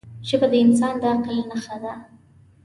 [0.27, 1.93] ژبه د انسان د عقل نښه ده